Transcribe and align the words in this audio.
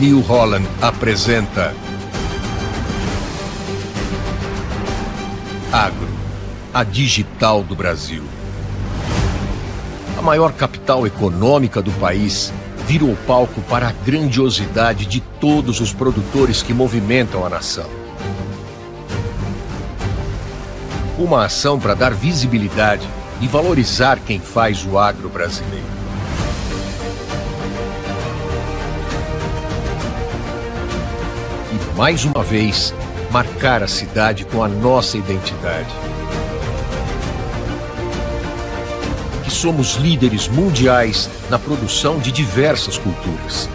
New 0.00 0.20
Holland 0.20 0.66
apresenta 0.80 1.74
Agro, 5.70 6.08
a 6.72 6.82
digital 6.82 7.62
do 7.62 7.76
Brasil. 7.76 8.22
A 10.16 10.22
maior 10.22 10.54
capital 10.54 11.06
econômica 11.06 11.82
do 11.82 11.92
país 11.92 12.50
vira 12.86 13.04
o 13.04 13.14
palco 13.26 13.60
para 13.68 13.88
a 13.88 13.92
grandiosidade 13.92 15.04
de 15.04 15.20
todos 15.20 15.82
os 15.82 15.92
produtores 15.92 16.62
que 16.62 16.72
movimentam 16.72 17.44
a 17.44 17.50
nação. 17.50 17.90
Uma 21.18 21.44
ação 21.44 21.78
para 21.78 21.92
dar 21.92 22.14
visibilidade 22.14 23.06
e 23.42 23.46
valorizar 23.46 24.18
quem 24.18 24.40
faz 24.40 24.82
o 24.86 24.98
agro 24.98 25.28
brasileiro. 25.28 25.99
Mais 32.00 32.24
uma 32.24 32.42
vez, 32.42 32.94
marcar 33.30 33.82
a 33.82 33.86
cidade 33.86 34.46
com 34.46 34.64
a 34.64 34.68
nossa 34.68 35.18
identidade. 35.18 35.94
Que 39.44 39.50
somos 39.50 39.96
líderes 39.96 40.48
mundiais 40.48 41.28
na 41.50 41.58
produção 41.58 42.18
de 42.18 42.32
diversas 42.32 42.96
culturas. 42.96 43.68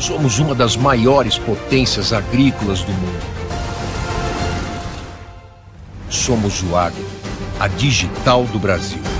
Somos 0.00 0.40
uma 0.40 0.56
das 0.56 0.74
maiores 0.74 1.38
potências 1.38 2.12
agrícolas 2.12 2.80
do 2.80 2.90
mundo. 2.90 3.24
Somos 6.10 6.64
o 6.64 6.74
agro, 6.74 7.06
a 7.60 7.68
digital 7.68 8.42
do 8.42 8.58
Brasil. 8.58 9.15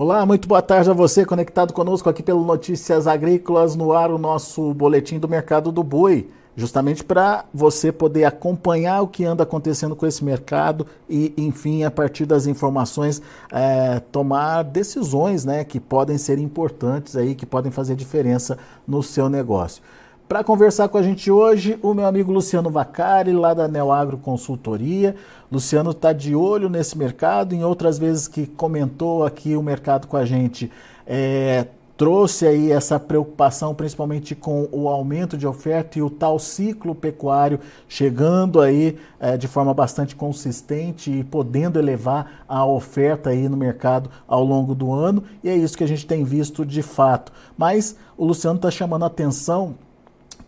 Olá, 0.00 0.24
muito 0.24 0.46
boa 0.46 0.62
tarde 0.62 0.88
a 0.88 0.92
você 0.92 1.24
conectado 1.24 1.72
conosco 1.72 2.08
aqui 2.08 2.22
pelo 2.22 2.44
Notícias 2.44 3.08
Agrícolas 3.08 3.74
no 3.74 3.92
ar, 3.92 4.12
o 4.12 4.16
nosso 4.16 4.72
boletim 4.72 5.18
do 5.18 5.26
mercado 5.26 5.72
do 5.72 5.82
boi, 5.82 6.30
justamente 6.54 7.02
para 7.02 7.46
você 7.52 7.90
poder 7.90 8.22
acompanhar 8.22 9.02
o 9.02 9.08
que 9.08 9.24
anda 9.24 9.42
acontecendo 9.42 9.96
com 9.96 10.06
esse 10.06 10.24
mercado 10.24 10.86
e, 11.10 11.34
enfim, 11.36 11.82
a 11.82 11.90
partir 11.90 12.26
das 12.26 12.46
informações, 12.46 13.20
é, 13.50 13.98
tomar 13.98 14.62
decisões 14.62 15.44
né, 15.44 15.64
que 15.64 15.80
podem 15.80 16.16
ser 16.16 16.38
importantes 16.38 17.16
aí, 17.16 17.34
que 17.34 17.44
podem 17.44 17.72
fazer 17.72 17.96
diferença 17.96 18.56
no 18.86 19.02
seu 19.02 19.28
negócio. 19.28 19.82
Para 20.28 20.44
conversar 20.44 20.90
com 20.90 20.98
a 20.98 21.02
gente 21.02 21.30
hoje, 21.30 21.78
o 21.80 21.94
meu 21.94 22.04
amigo 22.04 22.30
Luciano 22.30 22.68
Vacari, 22.68 23.32
lá 23.32 23.54
da 23.54 23.66
Neoagro 23.66 24.18
Consultoria. 24.18 25.16
Luciano 25.50 25.92
está 25.92 26.12
de 26.12 26.34
olho 26.34 26.68
nesse 26.68 26.98
mercado, 26.98 27.54
em 27.54 27.64
outras 27.64 27.98
vezes 27.98 28.28
que 28.28 28.46
comentou 28.46 29.24
aqui 29.24 29.56
o 29.56 29.62
mercado 29.62 30.06
com 30.06 30.18
a 30.18 30.26
gente, 30.26 30.70
é, 31.06 31.64
trouxe 31.96 32.46
aí 32.46 32.70
essa 32.70 33.00
preocupação, 33.00 33.74
principalmente 33.74 34.34
com 34.34 34.68
o 34.70 34.86
aumento 34.90 35.34
de 35.34 35.46
oferta 35.46 35.98
e 35.98 36.02
o 36.02 36.10
tal 36.10 36.38
ciclo 36.38 36.94
pecuário 36.94 37.58
chegando 37.88 38.60
aí 38.60 38.98
é, 39.18 39.34
de 39.34 39.48
forma 39.48 39.72
bastante 39.72 40.14
consistente 40.14 41.10
e 41.10 41.24
podendo 41.24 41.78
elevar 41.78 42.44
a 42.46 42.66
oferta 42.66 43.30
aí 43.30 43.48
no 43.48 43.56
mercado 43.56 44.10
ao 44.26 44.44
longo 44.44 44.74
do 44.74 44.92
ano. 44.92 45.24
E 45.42 45.48
é 45.48 45.56
isso 45.56 45.78
que 45.78 45.84
a 45.84 45.88
gente 45.88 46.06
tem 46.06 46.22
visto 46.22 46.66
de 46.66 46.82
fato. 46.82 47.32
Mas 47.56 47.96
o 48.14 48.26
Luciano 48.26 48.56
está 48.56 48.70
chamando 48.70 49.04
a 49.04 49.06
atenção 49.06 49.87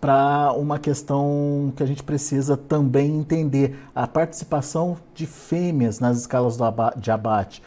para 0.00 0.52
uma 0.56 0.78
questão 0.78 1.72
que 1.76 1.82
a 1.82 1.86
gente 1.86 2.02
precisa 2.02 2.56
também 2.56 3.18
entender: 3.18 3.76
a 3.94 4.06
participação 4.06 4.96
de 5.14 5.26
fêmeas 5.26 6.00
nas 6.00 6.18
escalas 6.18 6.56
de 6.96 7.10
abate. 7.10 7.62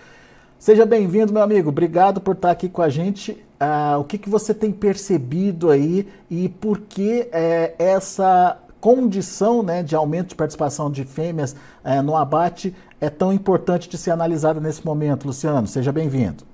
Seja 0.57 0.85
bem-vindo, 0.85 1.33
meu 1.33 1.43
amigo. 1.43 1.69
Obrigado 1.69 2.21
por 2.21 2.35
estar 2.35 2.51
aqui 2.51 2.69
com 2.69 2.81
a 2.81 2.89
gente. 2.89 3.31
Uh, 3.31 3.99
o 3.99 4.03
que, 4.03 4.17
que 4.17 4.29
você 4.29 4.53
tem 4.53 4.71
percebido 4.71 5.69
aí 5.69 6.07
e 6.29 6.49
por 6.49 6.79
que 6.79 7.27
é, 7.31 7.75
essa 7.77 8.57
condição 8.79 9.63
né, 9.63 9.83
de 9.83 9.95
aumento 9.95 10.29
de 10.29 10.35
participação 10.35 10.91
de 10.91 11.05
fêmeas 11.05 11.55
é, 11.83 12.01
no 12.01 12.15
abate 12.17 12.75
é 12.99 13.09
tão 13.09 13.31
importante 13.31 13.87
de 13.87 13.97
ser 13.97 14.11
analisada 14.11 14.59
nesse 14.59 14.85
momento, 14.85 15.25
Luciano? 15.25 15.67
Seja 15.67 15.91
bem-vindo. 15.91 16.52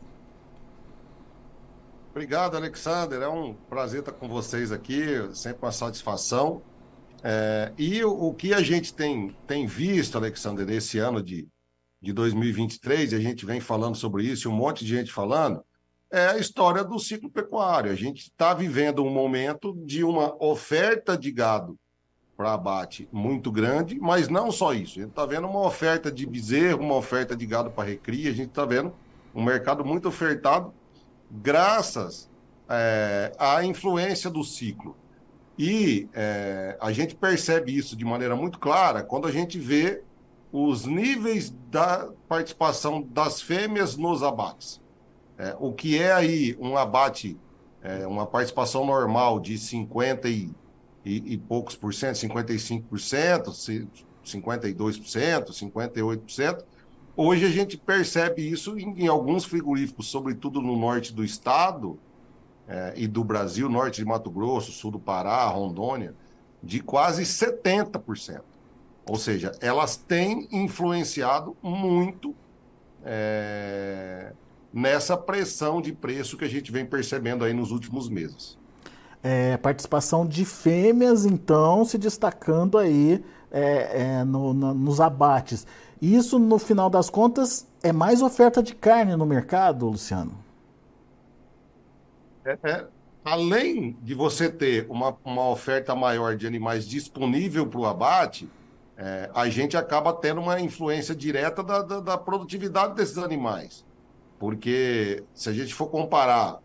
Obrigado, 2.20 2.58
Alexander. 2.58 3.22
É 3.22 3.30
um 3.30 3.54
prazer 3.54 4.02
estar 4.02 4.12
com 4.12 4.28
vocês 4.28 4.74
aqui, 4.74 5.06
sempre 5.34 5.66
uma 5.66 5.72
satisfação. 5.72 6.62
É, 7.24 7.72
e 7.78 8.04
o, 8.04 8.12
o, 8.12 8.34
que 8.34 8.54
a 8.54 8.62
gente 8.62 8.94
tem, 8.94 9.34
tem 9.48 9.66
visto, 9.66 10.18
Alexander, 10.18 10.70
esse 10.70 11.00
ano 11.00 11.24
de, 11.24 11.48
de 12.02 12.12
2023, 12.12 13.14
e 13.14 13.16
a 13.16 13.22
gente 13.22 13.46
vem 13.46 13.62
falando 13.62 13.96
sobre 13.96 14.26
isso, 14.26 14.50
um 14.50 14.54
monte 14.54 14.84
de 14.84 14.98
gente 14.98 15.14
falando, 15.14 15.64
é 16.12 16.28
a 16.28 16.38
história 16.38 16.84
do 16.84 17.00
ciclo 17.00 17.30
pecuário. 17.30 17.90
A 17.90 17.96
gente 17.96 18.24
está 18.24 18.54
vivendo 18.54 19.02
um 19.02 19.10
momento 19.10 19.74
de 19.86 20.04
uma 20.04 20.36
oferta 20.44 21.18
de 21.18 21.32
gado 21.32 21.80
para 22.36 22.52
abate 22.52 23.08
muito 23.14 23.50
grande, 23.50 23.98
mas 23.98 24.28
não 24.28 24.52
só 24.52 24.74
isso. 24.74 25.00
A 25.00 25.04
gente 25.04 25.12
está 25.12 25.26
vendo 25.26 25.48
uma 25.48 25.62
oferta 25.62 26.12
de 26.12 26.26
bezerro, 26.26 26.84
uma 26.84 26.96
oferta 26.96 27.34
de 27.34 27.46
gado 27.46 27.72
para 27.72 27.88
recria, 27.88 28.30
a 28.30 28.34
gente 28.34 28.50
está 28.50 28.66
vendo 28.66 28.94
um 29.34 29.42
mercado 29.42 29.86
muito 29.86 30.10
ofertado 30.10 30.74
graças 31.30 32.30
é, 32.70 33.32
à 33.38 33.64
influência 33.64 34.30
do 34.30 34.44
ciclo. 34.44 34.96
E 35.58 36.08
é, 36.14 36.78
a 36.80 36.92
gente 36.92 37.16
percebe 37.16 37.76
isso 37.76 37.96
de 37.96 38.06
maneira 38.06 38.36
muito 38.36 38.60
clara 38.60 39.04
quando 39.04 39.28
a 39.28 39.32
gente 39.32 39.60
vê 39.60 40.02
os 40.52 40.86
níveis 40.86 41.54
da 41.70 42.10
participação 42.28 43.02
das 43.02 43.42
fêmeas 43.42 43.96
nos 43.98 44.24
abates. 44.24 44.82
É, 45.38 45.56
o 45.60 45.72
que 45.74 45.98
é 45.98 46.12
aí 46.12 46.58
um 46.60 46.78
abate, 46.78 47.38
é, 47.82 48.08
uma 48.08 48.26
participação 48.26 48.86
normal 48.86 49.40
de 49.40 49.58
50 49.58 50.30
e, 50.30 50.50
e, 51.06 51.34
e 51.34 51.38
poucos 51.38 51.76
por 51.76 51.94
cento, 51.94 52.16
55%, 52.16 53.84
52%, 54.26 55.50
58%, 55.52 56.64
Hoje 57.22 57.46
a 57.46 57.50
gente 57.50 57.76
percebe 57.76 58.50
isso 58.50 58.80
em, 58.80 59.04
em 59.04 59.08
alguns 59.10 59.44
frigoríficos, 59.44 60.08
sobretudo 60.08 60.62
no 60.62 60.78
norte 60.78 61.14
do 61.14 61.22
estado 61.22 62.00
é, 62.66 62.94
e 62.96 63.08
do 63.08 63.26
Brasil, 63.26 63.68
norte 63.68 63.98
de 63.98 64.06
Mato 64.06 64.32
Grosso, 64.32 64.72
sul 64.72 64.90
do 64.90 65.00
Pará, 65.02 65.46
Rondônia, 65.50 66.16
de 66.64 66.80
quase 66.80 67.24
70%. 67.24 68.40
Ou 69.06 69.18
seja, 69.18 69.52
elas 69.60 69.98
têm 69.98 70.48
influenciado 70.50 71.58
muito 71.62 72.34
é, 73.04 74.32
nessa 74.72 75.18
pressão 75.18 75.82
de 75.82 75.92
preço 75.92 76.38
que 76.38 76.46
a 76.46 76.50
gente 76.50 76.72
vem 76.72 76.86
percebendo 76.86 77.44
aí 77.44 77.52
nos 77.52 77.72
últimos 77.72 78.08
meses. 78.08 78.58
É, 79.22 79.58
participação 79.58 80.26
de 80.26 80.46
fêmeas, 80.46 81.26
então, 81.26 81.84
se 81.84 81.98
destacando 81.98 82.78
aí 82.78 83.22
é, 83.52 84.04
é, 84.20 84.24
no, 84.24 84.54
no, 84.54 84.74
nos 84.74 85.02
abates. 85.02 85.68
Isso, 86.02 86.40
no 86.40 86.58
final 86.58 86.90
das 86.90 87.10
contas, 87.10 87.68
é 87.84 87.92
mais 87.92 88.22
oferta 88.22 88.64
de 88.64 88.74
carne 88.74 89.16
no 89.16 89.26
mercado, 89.26 89.88
Luciano? 89.88 90.38
É, 92.46 92.58
é, 92.64 92.88
além 93.24 93.98
de 94.02 94.14
você 94.14 94.50
ter 94.50 94.86
uma, 94.90 95.16
uma 95.24 95.50
oferta 95.50 95.94
maior 95.94 96.36
de 96.36 96.48
animais 96.48 96.88
disponível 96.88 97.68
para 97.68 97.80
o 97.80 97.86
abate, 97.86 98.50
é, 98.98 99.30
a 99.34 99.50
gente 99.50 99.78
acaba 99.78 100.14
tendo 100.14 100.42
uma 100.42 100.60
influência 100.60 101.16
direta 101.16 101.64
da, 101.64 101.82
da, 101.82 102.00
da, 102.00 102.18
produtividade 102.18 102.96
desses 102.96 103.18
animais. 103.18 103.86
Porque 104.38 105.24
se 105.34 105.50
a 105.50 105.54
gente 105.54 105.74
for 105.74 105.88
comparar 105.88 106.60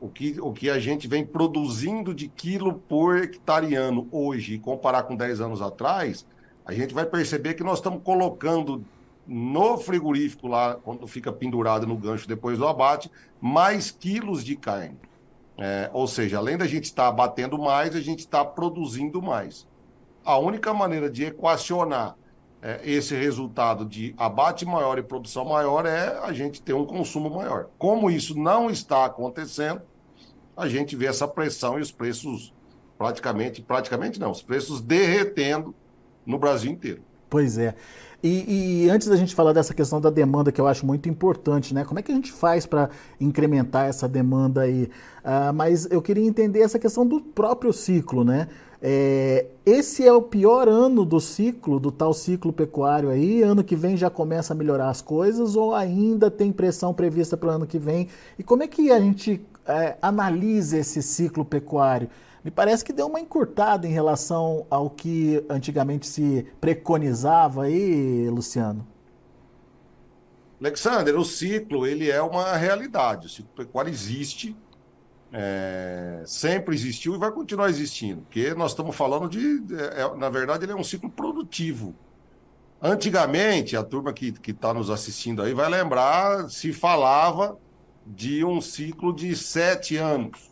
o 0.00 0.08
que, 0.08 0.38
o 0.40 0.52
que 0.52 0.70
a 0.70 0.78
gente 0.78 1.08
vem 1.08 1.24
produzindo 1.26 2.14
de 2.14 2.28
quilo 2.28 2.74
por 2.74 3.18
hectareano 3.18 4.06
hoje 4.10 4.54
e 4.54 4.58
comparar 4.58 5.02
com 5.04 5.16
10 5.16 5.40
anos 5.40 5.60
atrás, 5.60 6.26
a 6.68 6.74
gente 6.74 6.92
vai 6.92 7.06
perceber 7.06 7.54
que 7.54 7.64
nós 7.64 7.78
estamos 7.78 8.02
colocando 8.02 8.84
no 9.26 9.78
frigorífico 9.78 10.46
lá, 10.46 10.74
quando 10.74 11.06
fica 11.06 11.32
pendurado 11.32 11.86
no 11.86 11.96
gancho 11.96 12.28
depois 12.28 12.58
do 12.58 12.68
abate, 12.68 13.10
mais 13.40 13.90
quilos 13.90 14.44
de 14.44 14.54
carne. 14.54 14.98
É, 15.56 15.88
ou 15.94 16.06
seja, 16.06 16.36
além 16.36 16.58
da 16.58 16.66
gente 16.66 16.84
estar 16.84 17.08
abatendo 17.08 17.58
mais, 17.58 17.96
a 17.96 18.02
gente 18.02 18.20
está 18.20 18.44
produzindo 18.44 19.22
mais. 19.22 19.66
A 20.22 20.36
única 20.36 20.74
maneira 20.74 21.08
de 21.08 21.24
equacionar 21.24 22.14
é, 22.60 22.80
esse 22.84 23.16
resultado 23.16 23.86
de 23.86 24.14
abate 24.18 24.66
maior 24.66 24.98
e 24.98 25.02
produção 25.02 25.46
maior 25.46 25.86
é 25.86 26.18
a 26.18 26.34
gente 26.34 26.60
ter 26.60 26.74
um 26.74 26.84
consumo 26.84 27.30
maior. 27.30 27.68
Como 27.78 28.10
isso 28.10 28.38
não 28.38 28.68
está 28.68 29.06
acontecendo, 29.06 29.80
a 30.54 30.68
gente 30.68 30.94
vê 30.94 31.06
essa 31.06 31.26
pressão 31.26 31.78
e 31.78 31.82
os 31.82 31.90
preços 31.90 32.52
praticamente, 32.98 33.62
praticamente 33.62 34.20
não, 34.20 34.30
os 34.30 34.42
preços 34.42 34.82
derretendo 34.82 35.74
no 36.28 36.38
Brasil 36.38 36.70
inteiro. 36.70 37.00
Pois 37.28 37.58
é. 37.58 37.74
E, 38.22 38.84
e, 38.84 38.90
antes 38.90 39.06
da 39.06 39.14
gente 39.14 39.32
falar 39.32 39.52
dessa 39.52 39.72
questão 39.72 40.00
da 40.00 40.10
demanda, 40.10 40.50
que 40.50 40.60
eu 40.60 40.66
acho 40.66 40.84
muito 40.84 41.08
importante, 41.08 41.72
né? 41.72 41.84
Como 41.84 42.00
é 42.00 42.02
que 42.02 42.10
a 42.10 42.14
gente 42.14 42.32
faz 42.32 42.66
para 42.66 42.90
incrementar 43.20 43.86
essa 43.86 44.08
demanda 44.08 44.62
aí? 44.62 44.90
Uh, 45.24 45.52
mas 45.54 45.86
eu 45.88 46.02
queria 46.02 46.24
entender 46.24 46.60
essa 46.60 46.80
questão 46.80 47.06
do 47.06 47.20
próprio 47.20 47.72
ciclo, 47.72 48.24
né? 48.24 48.48
É, 48.82 49.46
esse 49.64 50.06
é 50.06 50.12
o 50.12 50.22
pior 50.22 50.68
ano 50.68 51.04
do 51.04 51.20
ciclo, 51.20 51.78
do 51.78 51.92
tal 51.92 52.12
ciclo 52.12 52.52
pecuário 52.52 53.08
aí. 53.08 53.40
Ano 53.42 53.62
que 53.62 53.76
vem 53.76 53.96
já 53.96 54.10
começa 54.10 54.52
a 54.52 54.56
melhorar 54.56 54.88
as 54.88 55.00
coisas 55.00 55.54
ou 55.54 55.72
ainda 55.72 56.28
tem 56.28 56.50
pressão 56.50 56.92
prevista 56.92 57.36
para 57.36 57.50
o 57.50 57.52
ano 57.52 57.66
que 57.66 57.78
vem? 57.78 58.08
E 58.36 58.42
como 58.42 58.64
é 58.64 58.66
que 58.66 58.90
a 58.90 58.98
gente 58.98 59.40
é, 59.64 59.96
analisa 60.02 60.78
esse 60.78 61.02
ciclo 61.02 61.44
pecuário? 61.44 62.08
Me 62.44 62.50
parece 62.50 62.84
que 62.84 62.92
deu 62.92 63.06
uma 63.06 63.20
encurtada 63.20 63.86
em 63.86 63.90
relação 63.90 64.66
ao 64.70 64.88
que 64.88 65.44
antigamente 65.48 66.06
se 66.06 66.46
preconizava 66.60 67.64
aí, 67.64 68.28
Luciano. 68.30 68.86
Alexander, 70.60 71.16
o 71.16 71.24
ciclo 71.24 71.86
ele 71.86 72.10
é 72.10 72.20
uma 72.20 72.56
realidade. 72.56 73.26
O 73.26 73.30
ciclo 73.30 73.50
pecuário 73.54 73.90
existe, 73.90 74.56
é, 75.32 76.22
sempre 76.26 76.74
existiu 76.74 77.14
e 77.14 77.18
vai 77.18 77.30
continuar 77.30 77.68
existindo, 77.68 78.22
porque 78.22 78.54
nós 78.54 78.72
estamos 78.72 78.94
falando 78.96 79.28
de, 79.28 79.62
é, 79.74 80.02
é 80.02 80.16
na 80.16 80.28
verdade, 80.28 80.64
ele 80.64 80.72
é 80.72 80.76
um 80.76 80.84
ciclo 80.84 81.10
produtivo. 81.10 81.94
Antigamente, 82.80 83.76
a 83.76 83.82
turma 83.82 84.12
que 84.12 84.32
está 84.46 84.72
nos 84.72 84.90
assistindo 84.90 85.42
aí 85.42 85.52
vai 85.52 85.68
lembrar, 85.68 86.48
se 86.48 86.72
falava 86.72 87.58
de 88.06 88.44
um 88.44 88.60
ciclo 88.60 89.12
de 89.12 89.36
sete 89.36 89.96
anos. 89.96 90.50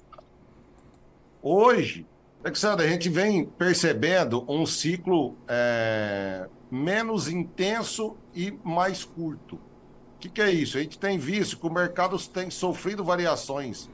Hoje, 1.49 2.05
Alexandre, 2.43 2.87
a 2.87 2.89
gente 2.89 3.09
vem 3.09 3.45
percebendo 3.45 4.45
um 4.49 4.67
ciclo 4.67 5.37
é, 5.47 6.49
menos 6.69 7.29
intenso 7.29 8.17
e 8.35 8.59
mais 8.65 9.05
curto. 9.05 9.55
O 9.55 10.19
que, 10.19 10.29
que, 10.29 10.43
é 10.43 10.51
isso? 10.51 10.77
A 10.77 10.81
gente 10.81 10.99
tem 10.99 11.17
visto 11.17 11.57
que 11.57 11.65
o 11.65 11.73
mercado 11.73 12.19
tem 12.19 12.51
sofrido 12.51 13.05
variações 13.05 13.89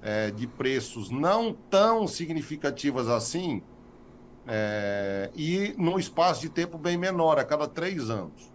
é, 0.00 0.30
de 0.30 0.46
preços 0.46 1.10
não 1.10 1.52
tão 1.52 2.06
significativas 2.06 3.06
assim 3.06 3.62
é, 4.46 5.30
e 5.36 5.74
num 5.76 5.98
espaço 5.98 6.40
de 6.40 6.48
tempo 6.48 6.78
bem 6.78 6.96
menor, 6.96 7.38
a 7.38 7.44
cada 7.44 7.68
três 7.68 8.08
anos. 8.08 8.50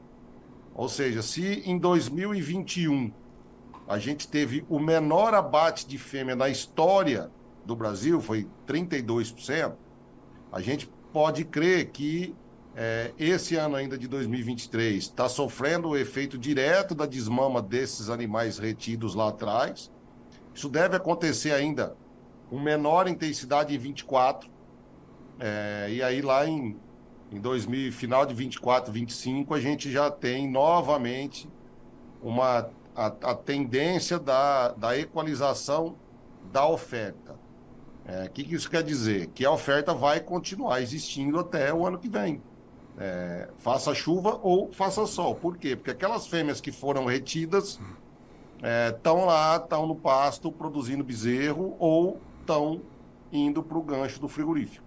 Ou 0.73 0.89
seja, 0.89 1.21
se 1.21 1.61
em 1.67 1.77
2021 1.77 3.13
a 3.87 3.99
gente 3.99 4.27
teve 4.27 4.65
o 4.67 4.79
menor 4.79 5.35
abate 5.35 5.85
de 5.85 5.99
fêmea 5.99 6.35
na 6.35 6.49
história 6.49 7.29
do 7.69 7.75
Brasil, 7.75 8.21
foi 8.21 8.47
32%, 8.67 9.73
a 10.51 10.61
gente 10.61 10.89
pode 11.13 11.45
crer 11.45 11.89
que 11.89 12.35
é, 12.75 13.13
esse 13.17 13.55
ano 13.55 13.75
ainda 13.75 13.97
de 13.97 14.07
2023 14.07 14.95
está 14.95 15.27
sofrendo 15.27 15.89
o 15.89 15.97
efeito 15.97 16.37
direto 16.37 16.93
da 16.93 17.05
desmama 17.05 17.61
desses 17.61 18.09
animais 18.09 18.59
retidos 18.59 19.15
lá 19.15 19.29
atrás 19.29 19.91
isso 20.59 20.67
deve 20.67 20.97
acontecer 20.97 21.53
ainda 21.53 21.95
com 22.49 22.59
menor 22.59 23.07
intensidade 23.07 23.73
em 23.73 23.77
24. 23.77 24.49
É, 25.39 25.87
e 25.89 26.03
aí 26.03 26.21
lá 26.21 26.45
em, 26.45 26.77
em 27.31 27.39
2000, 27.39 27.93
final 27.93 28.25
de 28.25 28.33
24, 28.33 28.91
25, 28.91 29.53
a 29.53 29.59
gente 29.61 29.89
já 29.89 30.11
tem 30.11 30.51
novamente 30.51 31.49
uma 32.21 32.69
a, 32.93 33.05
a 33.05 33.35
tendência 33.35 34.19
da, 34.19 34.73
da 34.73 34.97
equalização 34.97 35.95
da 36.51 36.67
oferta. 36.67 37.38
O 38.09 38.11
é, 38.11 38.27
que, 38.27 38.43
que 38.43 38.55
isso 38.55 38.69
quer 38.69 38.81
dizer? 38.81 39.27
Que 39.27 39.45
a 39.45 39.51
oferta 39.51 39.93
vai 39.93 40.19
continuar 40.19 40.81
existindo 40.81 41.39
até 41.39 41.71
o 41.71 41.85
ano 41.85 41.99
que 41.99 42.09
vem. 42.09 42.41
É, 42.97 43.47
faça 43.59 43.93
chuva 43.93 44.39
ou 44.41 44.71
faça 44.73 45.05
sol. 45.05 45.35
Por 45.35 45.57
quê? 45.57 45.75
Porque 45.75 45.91
aquelas 45.91 46.25
fêmeas 46.25 46.59
que 46.59 46.71
foram 46.71 47.05
retidas 47.05 47.79
estão 48.95 49.21
é, 49.21 49.25
lá, 49.25 49.57
estão 49.57 49.85
no 49.85 49.95
pasto 49.95 50.51
produzindo 50.51 51.03
bezerro 51.03 51.75
ou 51.77 52.19
estão 52.41 52.81
indo 53.31 53.61
para 53.61 53.77
o 53.77 53.81
gancho 53.83 54.19
do 54.19 54.27
frigorífico. 54.27 54.83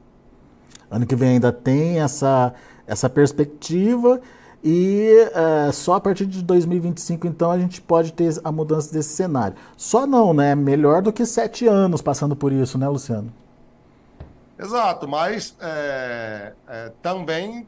Ano 0.91 1.07
que 1.07 1.15
vem 1.15 1.35
ainda 1.35 1.53
tem 1.53 2.01
essa, 2.01 2.53
essa 2.87 3.09
perspectiva 3.09 4.21
e 4.65 5.29
é, 5.35 5.73
só 5.73 5.95
a 5.95 6.01
partir 6.01 6.27
de 6.27 6.43
2025 6.43 7.27
então 7.27 7.51
a 7.51 7.59
gente 7.59 7.81
pode 7.81 8.13
ter 8.13 8.41
a 8.45 8.53
mudança 8.53 8.93
desse 8.93 9.11
cenário. 9.11 9.57
Só 9.77 10.07
não, 10.07 10.33
né? 10.33 10.55
Melhor 10.55 11.03
do 11.03 11.13
que 11.13 11.27
sete 11.27 11.67
anos 11.67 12.01
passando 12.01 12.37
por 12.37 12.53
isso, 12.53 12.79
né, 12.79 12.89
Luciano? 12.89 13.33
Exato, 14.59 15.09
mas 15.09 15.57
é, 15.61 16.53
é, 16.69 16.93
também 17.03 17.67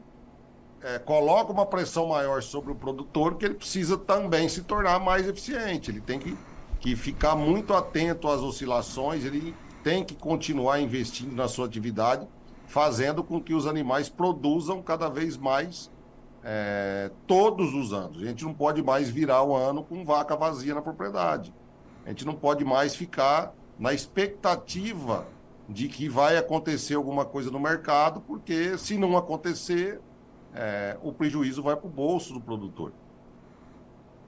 é, 0.81 0.97
coloca 0.99 1.51
uma 1.51 1.65
pressão 1.65 2.07
maior 2.07 2.41
sobre 2.41 2.71
o 2.71 2.75
produtor, 2.75 3.35
que 3.35 3.43
ele 3.43 3.55
precisa 3.55 3.97
também 3.97 4.47
se 4.47 4.61
tornar 4.61 4.99
mais 4.99 5.27
eficiente. 5.27 5.91
Ele 5.91 5.99
tem 5.99 6.17
que, 6.17 6.37
que 6.79 6.95
ficar 6.95 7.35
muito 7.35 7.73
atento 7.73 8.29
às 8.29 8.39
oscilações, 8.39 9.25
ele 9.25 9.53
tem 9.83 10.05
que 10.05 10.15
continuar 10.15 10.79
investindo 10.79 11.35
na 11.35 11.49
sua 11.49 11.65
atividade, 11.65 12.25
fazendo 12.67 13.23
com 13.23 13.41
que 13.41 13.53
os 13.53 13.67
animais 13.67 14.07
produzam 14.07 14.81
cada 14.81 15.09
vez 15.09 15.35
mais 15.35 15.91
é, 16.47 17.09
todos 17.25 17.73
os 17.73 17.91
anos. 17.91 18.21
A 18.21 18.25
gente 18.25 18.45
não 18.45 18.53
pode 18.53 18.83
mais 18.83 19.09
virar 19.09 19.43
o 19.43 19.55
ano 19.55 19.83
com 19.83 20.05
vaca 20.05 20.35
vazia 20.35 20.75
na 20.75 20.81
propriedade. 20.81 21.51
A 22.05 22.09
gente 22.09 22.23
não 22.23 22.35
pode 22.35 22.63
mais 22.63 22.95
ficar 22.95 23.51
na 23.79 23.91
expectativa 23.91 25.25
de 25.67 25.87
que 25.87 26.07
vai 26.07 26.37
acontecer 26.37 26.93
alguma 26.93 27.25
coisa 27.25 27.49
no 27.49 27.59
mercado, 27.59 28.21
porque 28.21 28.77
se 28.77 28.95
não 28.95 29.17
acontecer, 29.17 29.99
é, 30.53 30.95
o 31.01 31.11
prejuízo 31.11 31.63
vai 31.63 31.75
para 31.75 31.87
o 31.87 31.89
bolso 31.89 32.31
do 32.31 32.39
produtor. 32.39 32.91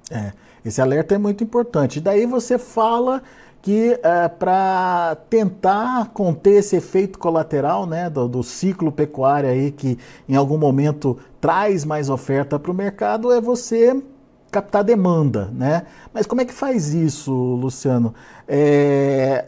É, 0.10 0.34
esse 0.66 0.82
alerta 0.82 1.14
é 1.14 1.18
muito 1.20 1.44
importante. 1.44 2.02
Daí 2.02 2.26
você 2.26 2.58
fala 2.58 3.22
que 3.62 4.00
é, 4.02 4.28
para 4.28 5.18
tentar 5.30 6.12
conter 6.14 6.60
esse 6.60 6.76
efeito 6.76 7.20
colateral 7.20 7.86
né, 7.86 8.10
do, 8.10 8.28
do, 8.28 8.44
ciclo 8.44 8.92
pecuário 8.92 9.50
aí, 9.50 9.72
que 9.72 9.98
em 10.28 10.36
algum 10.36 10.58
momento 10.58 11.18
traz 11.42 11.84
mais 11.84 12.10
oferta 12.10 12.58
para 12.58 12.72
o 12.72 12.74
mercado, 12.74 13.32
é 13.32 13.42
você 13.42 14.02
captar 14.50 14.84
demanda, 14.84 15.50
né? 15.54 15.84
Mas 16.14 16.26
como 16.26 16.42
é 16.42 16.46
que 16.46 16.54
faz 16.54 16.94
isso, 16.94 17.32
Luciano? 17.32 18.14
É, 18.48 19.46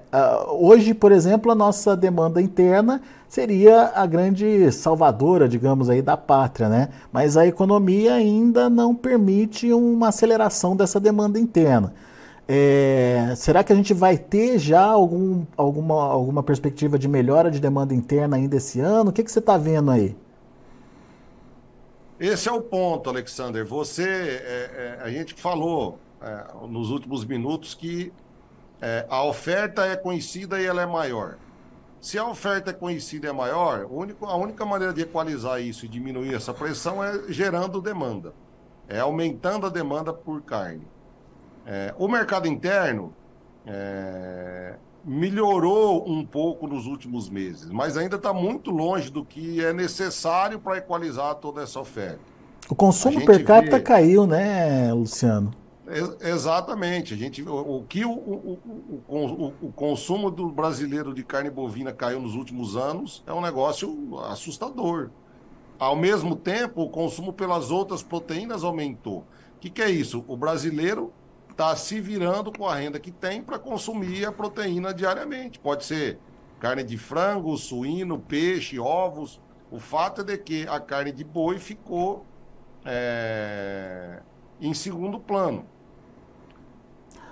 hoje, 0.50 0.94
por 0.94 1.12
exemplo, 1.12 1.52
a 1.52 1.56
nossa 1.56 1.96
demanda 1.96 2.42
interna 2.42 3.02
seria 3.28 3.92
a 3.96 4.06
grande 4.06 4.72
salvadora, 4.72 5.48
digamos 5.48 5.90
aí, 5.90 6.02
da 6.02 6.18
pátria, 6.18 6.68
né? 6.68 6.90
Mas 7.12 7.38
a 7.38 7.48
economia 7.48 8.16
ainda 8.16 8.70
não 8.70 8.94
permite 8.94 9.72
uma 9.72 10.10
aceleração 10.10 10.76
dessa 10.76 11.00
demanda 11.00 11.40
interna. 11.40 11.94
É, 12.51 13.36
será 13.36 13.63
que 13.63 13.72
a 13.72 13.75
gente 13.75 13.94
vai 13.94 14.18
ter 14.18 14.57
já 14.57 14.84
algum, 14.84 15.46
alguma, 15.56 16.04
alguma 16.04 16.42
perspectiva 16.42 16.98
de 16.98 17.07
melhora 17.07 17.51
de 17.51 17.60
demanda 17.60 17.94
interna 17.94 18.38
ainda 18.38 18.56
esse 18.56 18.80
ano? 18.80 19.12
O 19.12 19.13
que, 19.13 19.24
que 19.24 19.31
você 19.31 19.38
está 19.38 19.56
vendo 19.56 19.92
aí? 19.92 20.18
Esse 22.19 22.50
é 22.50 22.52
o 22.52 22.59
ponto, 22.59 23.07
Alexander. 23.07 23.64
Você, 23.68 24.04
é, 24.04 24.97
é, 25.00 25.00
a 25.04 25.12
gente 25.12 25.35
falou 25.35 26.00
é, 26.19 26.47
nos 26.68 26.90
últimos 26.90 27.24
minutos 27.24 27.76
que 27.76 28.12
é, 28.81 29.06
a 29.07 29.24
oferta 29.24 29.85
é 29.85 29.95
conhecida 29.95 30.59
e 30.59 30.66
ela 30.66 30.81
é 30.81 30.88
maior. 30.88 31.38
Se 32.02 32.18
a 32.18 32.28
oferta 32.28 32.71
é 32.71 32.74
conhecida 32.74 33.28
e 33.28 33.30
é 33.30 33.33
maior, 33.33 33.85
único, 33.92 34.26
a 34.26 34.35
única 34.35 34.66
maneira 34.66 34.92
de 34.92 35.02
equalizar 35.02 35.62
isso 35.62 35.85
e 35.85 35.88
diminuir 35.88 36.33
essa 36.33 36.52
pressão 36.52 37.04
é 37.04 37.31
gerando 37.31 37.80
demanda, 37.80 38.33
é 38.88 39.00
aumentando 39.00 39.68
a 39.68 39.69
demanda 39.69 40.12
por 40.12 40.42
carne. 40.42 40.88
É, 41.66 41.94
o 41.97 42.07
mercado 42.07 42.47
interno, 42.47 43.13
é, 43.66 44.75
melhorou 45.04 46.09
um 46.09 46.25
pouco 46.25 46.68
nos 46.68 46.85
últimos 46.85 47.30
meses, 47.30 47.69
mas 47.71 47.97
ainda 47.97 48.16
está 48.16 48.33
muito 48.33 48.71
longe 48.71 49.09
do 49.09 49.23
que 49.23 49.63
é 49.63 49.73
necessário 49.73 50.59
para 50.59 50.78
equalizar 50.78 51.35
toda 51.35 51.61
essa 51.61 51.80
oferta. 51.80 52.19
O 52.69 52.75
consumo 52.75 53.25
per 53.25 53.44
capita 53.44 53.78
vê... 53.78 53.83
caiu, 53.83 54.28
né, 54.28 54.94
Luciano? 54.94 55.51
exatamente. 56.21 57.13
A 57.13 57.18
gente, 57.18 57.42
o, 57.42 57.83
que 57.89 58.06
o, 58.06 58.11
o, 58.11 58.59
o, 59.07 59.54
o, 59.61 59.71
consumo 59.71 60.30
do 60.30 60.49
brasileiro 60.49 61.13
de 61.13 61.23
carne 61.23 61.49
bovina 61.49 61.92
caiu 61.92 62.19
nos 62.19 62.35
últimos 62.35 62.78
anos 62.78 63.23
é 63.25 63.33
um 63.33 63.42
negócio 63.42 64.19
assustador. 64.25 65.09
Ao 65.80 65.95
mesmo 65.95 66.35
tempo, 66.35 66.83
o 66.83 66.89
consumo 66.89 67.33
pelas 67.33 67.71
outras 67.71 68.04
proteínas 68.04 68.63
aumentou. 68.63 69.19
O 69.56 69.59
que, 69.59 69.69
que 69.69 69.81
é 69.81 69.89
isso? 69.89 70.23
O 70.28 70.37
brasileiro 70.37 71.11
está 71.59 71.75
se 71.75 71.99
virando 71.99 72.54
com 72.54 72.66
a 72.66 72.75
renda 72.75 72.97
que 73.01 73.11
tem 73.11 73.44
para 73.44 73.59
consumir 73.59 74.25
a 74.25 74.31
proteína 74.31 74.94
diariamente. 74.94 75.59
Pode 75.59 75.83
ser 75.83 76.18
carne 76.57 76.83
de 76.83 76.97
frango, 76.97 77.57
suíno, 77.57 78.18
peixe, 78.18 78.80
ovos. 78.80 79.42
O 79.69 79.78
fato 79.78 80.21
é 80.21 80.23
de 80.23 80.37
que 80.37 80.66
a 80.69 80.80
carne 80.80 81.11
de 81.11 81.23
boi 81.25 81.59
ficou 81.59 82.25
é, 82.85 84.21
em 84.61 84.73
segundo 84.73 85.19
plano. 85.19 85.66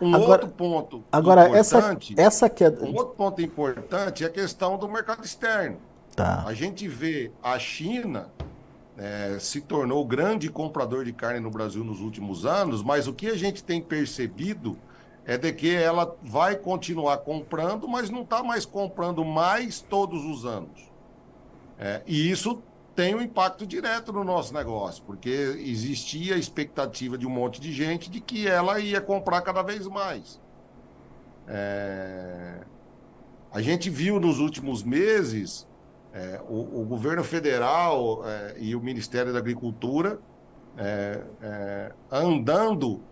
Um 0.01 0.13
agora, 0.13 0.43
outro 0.43 0.49
ponto 0.49 1.03
agora 1.11 1.47
importante, 1.47 2.13
essa, 2.13 2.45
essa 2.45 2.49
que 2.49 2.63
é... 2.63 2.69
um 2.69 2.95
outro 2.95 3.15
ponto 3.15 3.41
importante 3.41 4.23
é 4.23 4.27
a 4.27 4.29
questão 4.29 4.77
do 4.77 4.87
mercado 4.89 5.23
externo. 5.23 5.79
Tá. 6.15 6.43
A 6.45 6.53
gente 6.53 6.87
vê 6.87 7.31
a 7.41 7.57
China 7.57 8.29
é, 8.97 9.37
se 9.39 9.61
tornou 9.61 10.05
grande 10.05 10.49
comprador 10.49 11.05
de 11.05 11.13
carne 11.13 11.39
no 11.39 11.51
Brasil 11.51 11.83
nos 11.83 12.01
últimos 12.01 12.45
anos, 12.45 12.81
mas 12.81 13.07
o 13.07 13.13
que 13.13 13.27
a 13.27 13.37
gente 13.37 13.63
tem 13.63 13.81
percebido 13.81 14.77
é 15.25 15.37
de 15.37 15.51
que 15.53 15.75
ela 15.75 16.15
vai 16.23 16.55
continuar 16.55 17.17
comprando, 17.17 17.87
mas 17.87 18.09
não 18.09 18.21
está 18.21 18.41
mais 18.41 18.65
comprando 18.65 19.23
mais 19.23 19.81
todos 19.81 20.25
os 20.25 20.45
anos. 20.45 20.89
É, 21.77 22.01
e 22.07 22.31
isso 22.31 22.63
tem 22.95 23.13
um 23.13 23.21
impacto 23.21 23.67
direto 23.67 24.11
no 24.11 24.23
nosso 24.23 24.51
negócio, 24.53 25.03
porque 25.05 25.29
existia 25.29 26.33
a 26.33 26.37
expectativa 26.37 27.15
de 27.15 27.27
um 27.27 27.29
monte 27.29 27.61
de 27.61 27.71
gente 27.71 28.09
de 28.09 28.19
que 28.19 28.47
ela 28.47 28.79
ia 28.79 28.99
comprar 28.99 29.41
cada 29.41 29.61
vez 29.61 29.85
mais. 29.85 30.41
É... 31.47 32.61
A 33.51 33.61
gente 33.61 33.89
viu 33.89 34.19
nos 34.19 34.39
últimos 34.39 34.81
meses 34.81 35.67
é, 36.17 36.41
o, 36.49 36.81
o, 36.81 36.85
governo 36.85 37.23
federal 37.23 38.23
é, 38.25 38.55
e 38.57 38.75
o 38.75 38.81
Ministério 38.81 39.31
da 39.31 39.37
Agricultura 39.37 40.19
é, 40.75 41.21
é, 41.39 41.93
andando 42.11 43.03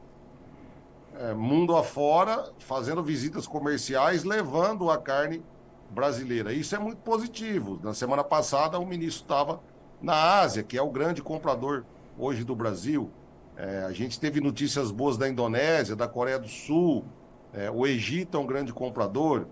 é, 1.19 1.31
mundo 1.35 1.75
afora, 1.75 2.51
fazendo 2.57 3.03
visitas 3.03 3.45
comerciais, 3.45 4.23
levando 4.23 4.89
a 4.89 4.97
carne 4.97 5.43
brasileira. 5.91 6.51
Isso 6.51 6.75
é 6.75 6.79
muito 6.79 6.97
positivo. 6.97 7.79
Na 7.83 7.93
semana 7.93 8.23
passada, 8.23 8.79
o 8.79 8.85
ministro 8.87 9.21
estava 9.21 9.61
na 10.01 10.39
Ásia, 10.39 10.63
que 10.63 10.75
é 10.75 10.81
o 10.81 10.89
grande 10.89 11.21
comprador 11.21 11.85
hoje 12.17 12.43
do 12.43 12.55
Brasil. 12.55 13.11
É, 13.55 13.83
a 13.83 13.91
gente 13.91 14.19
teve 14.19 14.41
notícias 14.41 14.89
boas 14.89 15.15
da 15.15 15.29
Indonésia, 15.29 15.95
da 15.95 16.07
Coreia 16.07 16.39
do 16.39 16.47
Sul, 16.47 17.05
o 17.73 17.87
Egito 17.87 18.35
é 18.35 18.39
um 18.41 18.45
grande 18.45 18.73
comprador. 18.73 19.47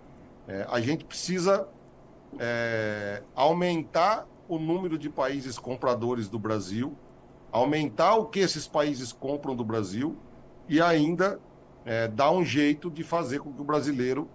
A 0.67 0.81
gente 0.81 1.05
precisa 1.05 1.69
é, 2.39 3.21
aumentar 3.35 4.27
o 4.47 4.57
número 4.59 4.97
de 4.97 5.09
países 5.09 5.57
compradores 5.57 6.27
do 6.27 6.37
Brasil, 6.37 6.93
aumentar 7.51 8.15
o 8.15 8.25
que 8.25 8.39
esses 8.39 8.67
países 8.67 9.11
compram 9.11 9.55
do 9.55 9.63
Brasil 9.63 10.15
e 10.67 10.81
ainda 10.81 11.39
é, 11.85 12.07
dar 12.07 12.31
um 12.31 12.43
jeito 12.43 12.89
de 12.89 13.03
fazer 13.03 13.39
com 13.39 13.51
que 13.51 13.61
o 13.61 13.65
brasileiro, 13.65 14.27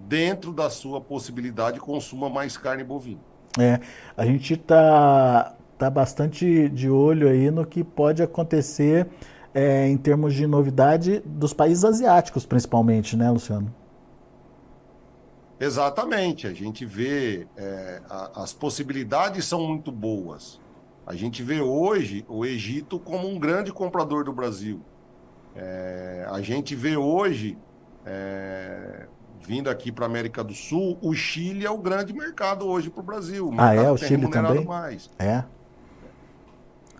dentro 0.00 0.52
da 0.52 0.70
sua 0.70 1.00
possibilidade, 1.00 1.80
consuma 1.80 2.28
mais 2.28 2.56
carne 2.56 2.84
bovina. 2.84 3.20
É, 3.58 3.80
a 4.16 4.26
gente 4.26 4.54
está 4.54 5.54
tá 5.78 5.90
bastante 5.90 6.68
de 6.68 6.90
olho 6.90 7.28
aí 7.28 7.50
no 7.50 7.64
que 7.66 7.82
pode 7.82 8.22
acontecer 8.22 9.06
é, 9.54 9.88
em 9.88 9.96
termos 9.96 10.34
de 10.34 10.46
novidade 10.46 11.22
dos 11.24 11.54
países 11.54 11.84
asiáticos, 11.84 12.44
principalmente, 12.44 13.16
né, 13.16 13.30
Luciano? 13.30 13.74
Exatamente. 15.58 16.46
A 16.46 16.52
gente 16.52 16.84
vê 16.84 17.46
é, 17.56 18.02
a, 18.08 18.42
as 18.42 18.52
possibilidades 18.52 19.44
são 19.44 19.66
muito 19.66 19.90
boas. 19.90 20.60
A 21.06 21.14
gente 21.14 21.42
vê 21.42 21.60
hoje 21.60 22.24
o 22.28 22.44
Egito 22.44 22.98
como 22.98 23.28
um 23.28 23.38
grande 23.38 23.72
comprador 23.72 24.24
do 24.24 24.32
Brasil. 24.32 24.80
É, 25.54 26.26
a 26.30 26.40
gente 26.40 26.74
vê 26.74 26.96
hoje 26.96 27.56
é, 28.04 29.06
vindo 29.40 29.70
aqui 29.70 29.92
para 29.92 30.04
a 30.04 30.08
América 30.08 30.42
do 30.42 30.52
Sul, 30.52 30.98
o 31.00 31.14
Chile 31.14 31.64
é 31.64 31.70
o 31.70 31.78
grande 31.78 32.12
mercado 32.12 32.66
hoje 32.66 32.90
para 32.90 33.00
o 33.00 33.04
Brasil. 33.04 33.50
ah, 33.56 33.74
é? 33.74 33.90
O 33.90 33.96
Chile 33.96 34.28
também? 34.28 34.64
Mais. 34.64 35.10
É. 35.18 35.44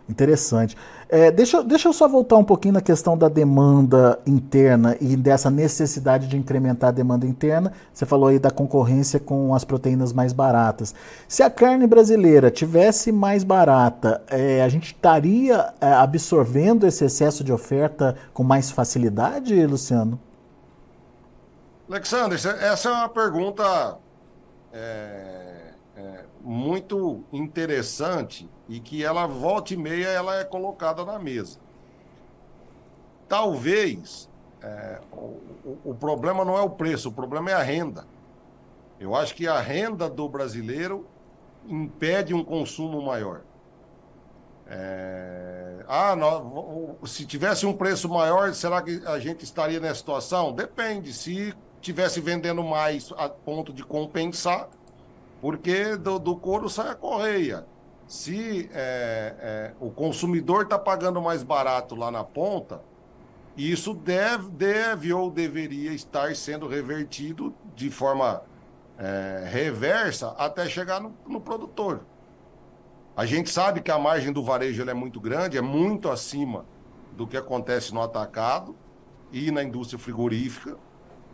Interessante. 0.08 0.76
É, 1.08 1.30
deixa, 1.30 1.62
deixa 1.62 1.88
eu 1.88 1.92
só 1.92 2.08
voltar 2.08 2.36
um 2.36 2.44
pouquinho 2.44 2.74
na 2.74 2.80
questão 2.80 3.16
da 3.16 3.28
demanda 3.28 4.18
interna 4.26 4.96
e 5.00 5.16
dessa 5.16 5.50
necessidade 5.50 6.28
de 6.28 6.36
incrementar 6.36 6.88
a 6.88 6.92
demanda 6.92 7.26
interna. 7.26 7.72
Você 7.92 8.06
falou 8.06 8.28
aí 8.28 8.38
da 8.38 8.50
concorrência 8.50 9.18
com 9.18 9.54
as 9.54 9.64
proteínas 9.64 10.12
mais 10.12 10.32
baratas. 10.32 10.94
Se 11.28 11.42
a 11.42 11.50
carne 11.50 11.86
brasileira 11.86 12.50
tivesse 12.50 13.10
mais 13.10 13.44
barata, 13.44 14.22
é, 14.28 14.62
a 14.62 14.68
gente 14.68 14.86
estaria 14.86 15.72
é, 15.80 15.92
absorvendo 15.92 16.86
esse 16.86 17.04
excesso 17.04 17.42
de 17.42 17.52
oferta 17.52 18.16
com 18.32 18.42
mais 18.42 18.70
facilidade, 18.70 19.66
Luciano? 19.66 20.18
Alexandre, 21.88 22.36
essa 22.36 22.88
é 22.88 22.92
uma 22.92 23.08
pergunta 23.08 23.96
é, 24.72 25.72
é, 25.96 26.24
muito 26.48 27.24
interessante 27.32 28.48
e 28.68 28.78
que 28.78 29.02
ela 29.02 29.26
volta 29.26 29.74
e 29.74 29.76
meia 29.76 30.06
ela 30.06 30.38
é 30.38 30.44
colocada 30.44 31.04
na 31.04 31.18
mesa. 31.18 31.58
Talvez 33.28 34.30
é, 34.62 35.00
o, 35.10 35.90
o 35.90 35.94
problema 35.94 36.44
não 36.44 36.56
é 36.56 36.60
o 36.60 36.70
preço, 36.70 37.08
o 37.08 37.12
problema 37.12 37.50
é 37.50 37.54
a 37.54 37.62
renda. 37.62 38.06
Eu 39.00 39.16
acho 39.16 39.34
que 39.34 39.48
a 39.48 39.58
renda 39.58 40.08
do 40.08 40.28
brasileiro 40.28 41.04
impede 41.66 42.32
um 42.32 42.44
consumo 42.44 43.02
maior. 43.02 43.40
É... 44.68 45.84
Ah, 45.88 46.14
se 47.06 47.26
tivesse 47.26 47.66
um 47.66 47.72
preço 47.72 48.08
maior, 48.08 48.54
será 48.54 48.80
que 48.82 49.02
a 49.04 49.18
gente 49.18 49.44
estaria 49.44 49.80
nessa 49.80 49.96
situação? 49.96 50.52
Depende. 50.52 51.12
Se 51.12 51.52
tivesse 51.80 52.20
vendendo 52.20 52.62
mais 52.62 53.12
a 53.16 53.28
ponto 53.28 53.72
de 53.72 53.84
compensar, 53.84 54.68
porque 55.46 55.94
do, 55.94 56.18
do 56.18 56.34
couro 56.34 56.68
sai 56.68 56.88
a 56.88 56.94
correia. 56.96 57.64
Se 58.08 58.68
é, 58.72 59.36
é, 59.38 59.74
o 59.78 59.92
consumidor 59.92 60.64
está 60.64 60.76
pagando 60.76 61.22
mais 61.22 61.44
barato 61.44 61.94
lá 61.94 62.10
na 62.10 62.24
ponta, 62.24 62.82
isso 63.56 63.94
deve, 63.94 64.50
deve 64.50 65.12
ou 65.12 65.30
deveria 65.30 65.92
estar 65.92 66.34
sendo 66.34 66.66
revertido 66.66 67.54
de 67.76 67.90
forma 67.90 68.42
é, 68.98 69.48
reversa 69.48 70.34
até 70.36 70.68
chegar 70.68 71.00
no, 71.00 71.14
no, 71.24 71.40
produtor. 71.40 72.00
A 73.16 73.24
gente 73.24 73.48
sabe 73.48 73.80
que 73.80 73.92
a 73.92 73.98
margem 74.00 74.32
do 74.32 74.42
varejo 74.42 74.82
é 74.82 74.94
muito 74.94 75.20
grande, 75.20 75.56
é 75.56 75.62
muito 75.62 76.10
acima 76.10 76.66
do 77.12 77.24
que 77.24 77.36
acontece 77.36 77.94
no 77.94 78.02
atacado 78.02 78.74
e 79.30 79.52
na 79.52 79.62
indústria 79.62 79.96
frigorífica. 79.96 80.76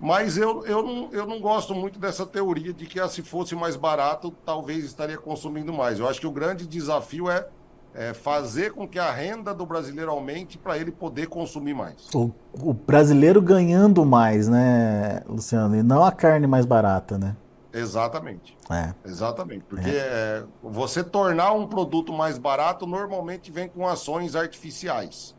Mas 0.02 0.36
eu, 0.36 0.66
eu, 0.66 0.82
não, 0.82 1.08
eu 1.12 1.24
não 1.24 1.40
gosto 1.40 1.72
muito 1.72 1.96
dessa 1.96 2.26
teoria 2.26 2.72
de 2.72 2.86
que 2.86 2.98
ah, 2.98 3.08
se 3.08 3.22
fosse 3.22 3.54
mais 3.54 3.76
barato, 3.76 4.34
talvez 4.44 4.84
estaria 4.84 5.16
consumindo 5.16 5.72
mais. 5.72 6.00
Eu 6.00 6.08
acho 6.08 6.18
que 6.18 6.26
o 6.26 6.32
grande 6.32 6.66
desafio 6.66 7.30
é, 7.30 7.46
é 7.94 8.12
fazer 8.12 8.72
com 8.72 8.88
que 8.88 8.98
a 8.98 9.12
renda 9.12 9.54
do 9.54 9.64
brasileiro 9.64 10.10
aumente 10.10 10.58
para 10.58 10.76
ele 10.76 10.90
poder 10.90 11.28
consumir 11.28 11.72
mais. 11.72 12.08
O, 12.12 12.32
o, 12.60 12.72
brasileiro 12.72 13.40
ganhando 13.40 14.04
mais, 14.04 14.48
né, 14.48 15.22
Luciano? 15.28 15.76
E 15.76 15.84
não 15.84 16.02
a 16.02 16.10
carne 16.10 16.48
mais 16.48 16.66
barata, 16.66 17.16
né? 17.16 17.36
Exatamente. 17.72 18.58
É. 18.68 18.92
Exatamente. 19.08 19.62
Porque 19.68 19.88
é. 19.88 19.92
É, 19.92 20.44
você 20.64 21.04
tornar 21.04 21.52
um 21.52 21.68
produto 21.68 22.12
mais 22.12 22.38
barato 22.38 22.88
normalmente 22.88 23.52
vem 23.52 23.68
com 23.68 23.86
ações 23.86 24.34
artificiais. 24.34 25.32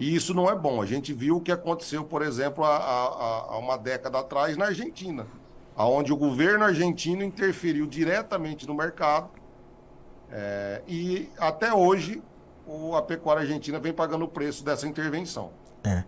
E 0.00 0.14
isso 0.16 0.32
não 0.32 0.48
é 0.48 0.56
bom. 0.56 0.80
A 0.80 0.86
gente 0.86 1.12
viu 1.12 1.36
o 1.36 1.40
que 1.40 1.52
aconteceu, 1.52 2.02
por 2.02 2.22
exemplo, 2.22 2.64
há, 2.64 2.76
há, 2.76 3.46
há 3.50 3.58
uma 3.58 3.76
década 3.76 4.18
atrás 4.18 4.56
na 4.56 4.66
Argentina, 4.66 5.26
onde 5.76 6.10
o 6.10 6.16
governo 6.16 6.64
argentino 6.64 7.22
interferiu 7.22 7.86
diretamente 7.86 8.66
no 8.66 8.74
mercado 8.74 9.28
é, 10.32 10.80
e 10.86 11.28
até 11.38 11.72
hoje 11.72 12.22
o, 12.66 12.94
a 12.94 13.02
pecuária 13.02 13.42
argentina 13.42 13.78
vem 13.78 13.92
pagando 13.92 14.24
o 14.24 14.28
preço 14.28 14.64
dessa 14.64 14.86
intervenção. 14.86 15.50
É. 15.84 16.04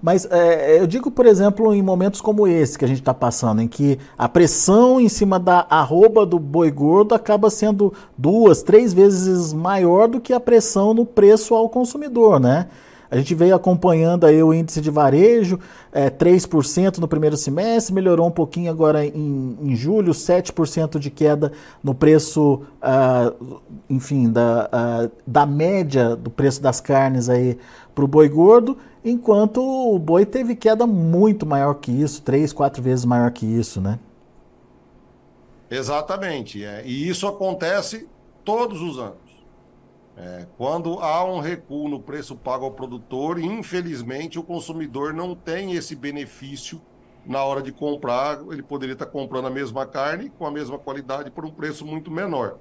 Mas 0.00 0.24
é, 0.30 0.80
eu 0.80 0.86
digo, 0.86 1.10
por 1.10 1.26
exemplo, 1.26 1.72
em 1.72 1.80
momentos 1.80 2.20
como 2.20 2.46
esse 2.46 2.76
que 2.76 2.84
a 2.84 2.88
gente 2.88 3.00
está 3.00 3.14
passando, 3.14 3.62
em 3.62 3.68
que 3.68 3.98
a 4.18 4.28
pressão 4.28 5.00
em 5.00 5.08
cima 5.08 5.38
da 5.38 5.66
arroba 5.70 6.26
do 6.26 6.38
boi 6.38 6.70
gordo 6.70 7.14
acaba 7.14 7.48
sendo 7.50 7.94
duas, 8.18 8.62
três 8.62 8.92
vezes 8.92 9.52
maior 9.52 10.08
do 10.08 10.20
que 10.20 10.32
a 10.32 10.40
pressão 10.40 10.92
no 10.92 11.06
preço 11.06 11.54
ao 11.54 11.68
consumidor, 11.68 12.40
né? 12.40 12.68
A 13.12 13.16
gente 13.18 13.34
veio 13.34 13.54
acompanhando 13.54 14.24
aí 14.24 14.42
o 14.42 14.54
índice 14.54 14.80
de 14.80 14.90
varejo, 14.90 15.60
é, 15.92 16.08
3% 16.08 16.96
no 16.96 17.06
primeiro 17.06 17.36
semestre, 17.36 17.92
melhorou 17.92 18.26
um 18.26 18.30
pouquinho 18.30 18.70
agora 18.70 19.04
em, 19.04 19.58
em 19.60 19.76
julho, 19.76 20.12
7% 20.12 20.98
de 20.98 21.10
queda 21.10 21.52
no 21.84 21.94
preço, 21.94 22.62
uh, 22.80 23.60
enfim, 23.90 24.32
da, 24.32 24.66
uh, 24.72 25.12
da 25.26 25.44
média 25.44 26.16
do 26.16 26.30
preço 26.30 26.62
das 26.62 26.80
carnes 26.80 27.28
aí 27.28 27.58
para 27.94 28.02
o 28.02 28.08
boi 28.08 28.30
gordo, 28.30 28.78
enquanto 29.04 29.60
o 29.60 29.98
boi 29.98 30.24
teve 30.24 30.56
queda 30.56 30.86
muito 30.86 31.44
maior 31.44 31.74
que 31.74 31.92
isso, 31.92 32.22
três, 32.22 32.50
quatro 32.50 32.82
vezes 32.82 33.04
maior 33.04 33.30
que 33.30 33.44
isso, 33.44 33.78
né? 33.78 33.98
Exatamente. 35.70 36.64
É. 36.64 36.82
E 36.86 37.06
isso 37.06 37.26
acontece 37.26 38.08
todos 38.42 38.80
os 38.80 38.98
anos. 38.98 39.31
É, 40.16 40.46
quando 40.58 40.98
há 41.00 41.24
um 41.24 41.40
recuo 41.40 41.88
no 41.88 42.00
preço 42.00 42.36
pago 42.36 42.66
ao 42.66 42.72
produtor, 42.72 43.38
infelizmente 43.38 44.38
o 44.38 44.42
consumidor 44.42 45.14
não 45.14 45.34
tem 45.34 45.72
esse 45.72 45.96
benefício 45.96 46.80
na 47.24 47.42
hora 47.42 47.62
de 47.62 47.72
comprar. 47.72 48.40
Ele 48.50 48.62
poderia 48.62 48.92
estar 48.92 49.06
comprando 49.06 49.46
a 49.46 49.50
mesma 49.50 49.86
carne 49.86 50.30
com 50.30 50.46
a 50.46 50.50
mesma 50.50 50.78
qualidade 50.78 51.30
por 51.30 51.44
um 51.44 51.50
preço 51.50 51.86
muito 51.86 52.10
menor. 52.10 52.58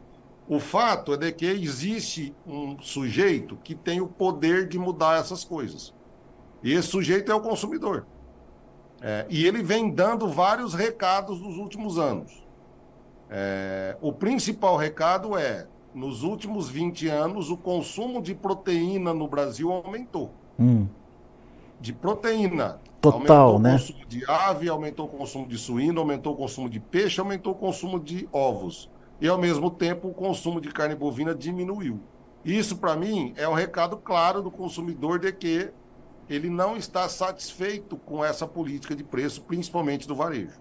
O 0.48 0.60
fato 0.60 1.13
é 1.13 1.17
de 1.17 1.31
que 1.31 1.46
existe 1.46 2.36
um 2.46 2.79
sujeito 2.81 3.58
que 3.63 3.75
tem 3.75 4.01
o 4.01 4.08
poder 4.08 4.67
de 4.67 4.77
mudar 4.79 5.20
essas 5.20 5.43
coisas. 5.43 5.93
E 6.63 6.74
esse 6.74 6.88
sujeito 6.88 7.31
é 7.31 7.36
o 7.36 7.41
consumidor. 7.41 8.05
É, 9.01 9.25
e 9.29 9.46
ele 9.46 9.63
vem 9.63 9.89
dando 9.89 10.27
vários 10.27 10.74
recados 10.74 11.39
nos 11.39 11.58
últimos 11.58 11.98
anos. 11.98 12.46
É, 13.29 13.98
o 14.01 14.12
principal 14.13 14.77
recado 14.77 15.38
é 15.38 15.67
nos 15.93 16.24
últimos 16.24 16.69
20 16.69 17.07
anos, 17.07 17.50
o 17.50 17.57
consumo 17.57 18.21
de 18.21 18.33
proteína 18.33 19.13
no 19.13 19.27
Brasil 19.27 19.71
aumentou. 19.71 20.31
Hum. 20.60 20.88
De 21.79 21.91
proteína. 21.91 22.79
Total, 23.00 23.53
aumentou 23.53 23.60
né? 23.60 23.69
o 23.69 23.79
consumo 23.79 24.05
de 24.05 24.25
ave, 24.29 24.69
aumentou 24.69 25.05
o 25.05 25.10
consumo 25.10 25.48
de 25.48 25.57
suíno, 25.57 26.00
aumentou 26.00 26.33
o 26.33 26.38
consumo 26.38 26.69
de 26.69 26.79
peixe, 26.79 27.19
aumentou 27.19 27.53
o 27.53 27.55
consumo 27.55 28.00
de 28.00 28.29
ovos. 28.31 28.89
e, 29.19 29.27
ao 29.27 29.38
mesmo 29.38 29.69
tempo, 29.69 30.07
o 30.07 30.13
consumo 30.13 30.60
de 30.62 30.69
carne 30.69 30.95
bovina 30.95 31.33
diminuiu. 31.33 32.00
Isso, 32.43 32.77
para 32.77 32.95
mim, 32.95 33.33
é 33.38 33.48
um 33.48 33.53
recado 33.53 33.98
claro 33.98 34.41
do 34.41 34.50
consumidor 34.50 35.19
de 35.19 35.31
que 35.31 35.71
ele 36.27 36.50
não 36.50 36.77
está 36.77 37.07
satisfeito 37.10 37.98
com 37.98 38.24
essa 38.24 38.48
política 38.48 38.95
de 38.95 39.03
preço, 39.03 39.41
principalmente 39.41 40.07
do 40.07 40.15
varejo. 40.15 40.60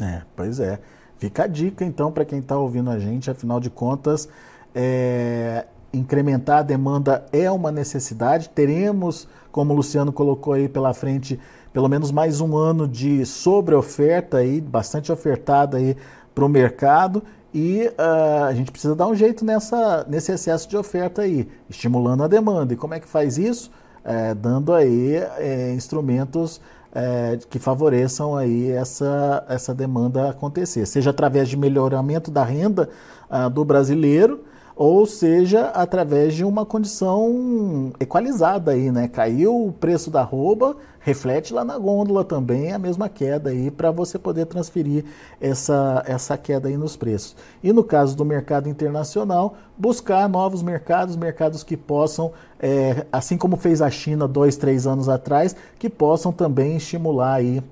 É, 0.00 0.22
pois 0.36 0.60
é. 0.60 0.80
Fica 1.18 1.44
a 1.44 1.46
dica, 1.46 1.84
então, 1.84 2.12
para 2.12 2.24
quem 2.24 2.38
está 2.38 2.56
ouvindo 2.56 2.90
a 2.90 2.98
gente, 2.98 3.30
afinal 3.30 3.58
de 3.58 3.68
contas, 3.68 4.28
é, 4.72 5.66
incrementar 5.92 6.58
a 6.58 6.62
demanda 6.62 7.26
é 7.32 7.50
uma 7.50 7.72
necessidade. 7.72 8.48
Teremos, 8.48 9.26
como 9.50 9.72
o 9.72 9.76
Luciano 9.76 10.12
colocou 10.12 10.52
aí 10.52 10.68
pela 10.68 10.94
frente, 10.94 11.38
pelo 11.72 11.88
menos 11.88 12.12
mais 12.12 12.40
um 12.40 12.56
ano 12.56 12.86
de 12.86 13.26
sobre-oferta 13.26 14.38
aí, 14.38 14.60
bastante 14.60 15.10
ofertada 15.10 15.78
aí 15.78 15.96
para 16.32 16.44
o 16.44 16.48
mercado. 16.48 17.22
E 17.52 17.90
uh, 17.98 18.44
a 18.44 18.54
gente 18.54 18.70
precisa 18.70 18.94
dar 18.94 19.08
um 19.08 19.14
jeito 19.14 19.44
nessa, 19.44 20.06
nesse 20.08 20.30
excesso 20.30 20.68
de 20.68 20.76
oferta 20.76 21.22
aí, 21.22 21.48
estimulando 21.68 22.22
a 22.22 22.28
demanda. 22.28 22.74
E 22.74 22.76
como 22.76 22.94
é 22.94 23.00
que 23.00 23.08
faz 23.08 23.38
isso? 23.38 23.70
É, 24.04 24.34
dando 24.34 24.72
aí 24.72 25.16
é, 25.38 25.72
instrumentos 25.74 26.60
é, 26.98 27.38
que 27.48 27.60
favoreçam 27.60 28.36
aí 28.36 28.72
essa, 28.72 29.44
essa 29.48 29.72
demanda 29.72 30.28
acontecer, 30.28 30.84
seja 30.84 31.10
através 31.10 31.48
de 31.48 31.56
melhoramento 31.56 32.28
da 32.28 32.42
renda 32.42 32.88
uh, 33.30 33.48
do 33.48 33.64
brasileiro, 33.64 34.40
ou 34.78 35.04
seja 35.06 35.70
através 35.70 36.34
de 36.34 36.44
uma 36.44 36.64
condição 36.64 37.92
equalizada 37.98 38.70
aí, 38.70 38.92
né? 38.92 39.08
Caiu 39.08 39.66
o 39.66 39.72
preço 39.72 40.08
da 40.08 40.22
roupa, 40.22 40.76
reflete 41.00 41.52
lá 41.52 41.64
na 41.64 41.76
gôndola 41.76 42.22
também 42.22 42.72
a 42.72 42.78
mesma 42.78 43.08
queda 43.08 43.50
aí 43.50 43.72
para 43.72 43.90
você 43.90 44.20
poder 44.20 44.46
transferir 44.46 45.04
essa, 45.40 46.04
essa 46.06 46.38
queda 46.38 46.68
aí 46.68 46.76
nos 46.76 46.96
preços. 46.96 47.34
E 47.60 47.72
no 47.72 47.82
caso 47.82 48.16
do 48.16 48.24
mercado 48.24 48.68
internacional, 48.68 49.56
buscar 49.76 50.28
novos 50.28 50.62
mercados, 50.62 51.16
mercados 51.16 51.64
que 51.64 51.76
possam, 51.76 52.30
é, 52.60 53.04
assim 53.10 53.36
como 53.36 53.56
fez 53.56 53.82
a 53.82 53.90
China 53.90 54.28
dois, 54.28 54.56
três 54.56 54.86
anos 54.86 55.08
atrás, 55.08 55.56
que 55.76 55.90
possam 55.90 56.30
também 56.30 56.76
estimular 56.76 57.34
aí 57.34 57.64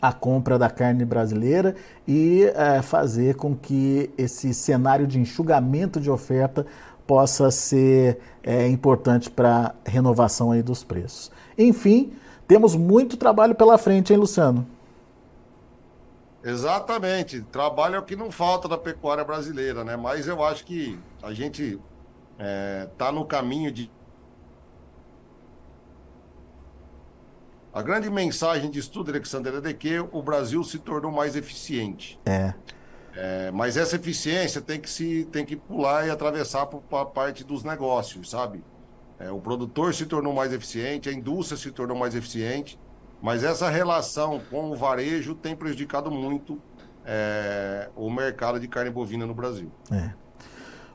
a 0.00 0.12
compra 0.12 0.58
da 0.58 0.70
carne 0.70 1.04
brasileira 1.04 1.74
e 2.06 2.44
é, 2.54 2.80
fazer 2.82 3.34
com 3.34 3.54
que 3.54 4.10
esse 4.16 4.54
cenário 4.54 5.06
de 5.06 5.18
enxugamento 5.18 6.00
de 6.00 6.10
oferta 6.10 6.66
possa 7.06 7.50
ser 7.50 8.18
é, 8.42 8.68
importante 8.68 9.30
para 9.30 9.74
a 9.84 9.90
renovação 9.90 10.52
aí 10.52 10.62
dos 10.62 10.84
preços. 10.84 11.30
Enfim, 11.58 12.12
temos 12.46 12.74
muito 12.76 13.16
trabalho 13.16 13.54
pela 13.54 13.76
frente, 13.76 14.12
hein, 14.12 14.18
Luciano? 14.18 14.66
Exatamente. 16.42 17.42
Trabalho 17.42 17.96
é 17.96 17.98
o 17.98 18.02
que 18.02 18.16
não 18.16 18.30
falta 18.30 18.66
da 18.66 18.78
pecuária 18.78 19.24
brasileira, 19.24 19.84
né? 19.84 19.96
Mas 19.96 20.26
eu 20.26 20.42
acho 20.42 20.64
que 20.64 20.98
a 21.22 21.32
gente 21.32 21.62
está 21.72 21.80
é, 22.38 22.88
tá 22.96 23.12
no 23.12 23.24
caminho 23.24 23.70
de 23.70 23.90
A 27.72 27.82
grande 27.82 28.10
mensagem 28.10 28.70
de 28.70 28.80
estudo, 28.80 29.10
Alexandre, 29.10 29.56
é 29.56 29.60
de 29.60 29.74
que 29.74 29.98
o 30.00 30.22
Brasil 30.22 30.62
se 30.64 30.78
tornou 30.78 31.12
mais 31.12 31.36
eficiente. 31.36 32.18
É. 32.26 32.52
é 33.14 33.50
mas 33.52 33.76
essa 33.76 33.96
eficiência 33.96 34.60
tem 34.60 34.80
que 34.80 34.90
se 34.90 35.24
tem 35.30 35.44
que 35.44 35.56
pular 35.56 36.06
e 36.06 36.10
atravessar 36.10 36.66
para 36.66 37.02
a 37.02 37.06
parte 37.06 37.44
dos 37.44 37.62
negócios, 37.62 38.30
sabe? 38.30 38.62
É, 39.20 39.30
o 39.30 39.38
produtor 39.38 39.94
se 39.94 40.06
tornou 40.06 40.32
mais 40.32 40.52
eficiente, 40.52 41.08
a 41.08 41.12
indústria 41.12 41.56
se 41.56 41.70
tornou 41.70 41.96
mais 41.96 42.14
eficiente, 42.14 42.78
mas 43.22 43.44
essa 43.44 43.68
relação 43.68 44.40
com 44.50 44.70
o 44.70 44.74
varejo 44.74 45.34
tem 45.34 45.54
prejudicado 45.54 46.10
muito 46.10 46.60
é, 47.04 47.88
o 47.94 48.10
mercado 48.10 48.58
de 48.58 48.66
carne 48.66 48.90
bovina 48.90 49.26
no 49.26 49.34
Brasil. 49.34 49.70
É. 49.92 50.12